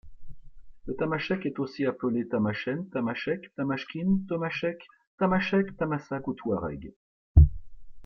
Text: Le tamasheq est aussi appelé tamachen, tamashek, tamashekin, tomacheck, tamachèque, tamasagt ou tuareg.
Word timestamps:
Le 0.87 0.95
tamasheq 0.95 1.45
est 1.45 1.59
aussi 1.59 1.85
appelé 1.85 2.27
tamachen, 2.27 2.89
tamashek, 2.89 3.53
tamashekin, 3.53 4.21
tomacheck, 4.27 4.81
tamachèque, 5.19 5.77
tamasagt 5.77 6.25
ou 6.25 6.33
tuareg. 6.33 6.91